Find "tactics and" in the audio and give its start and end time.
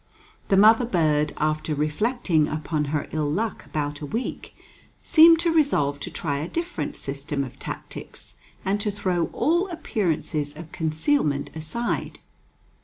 7.59-8.79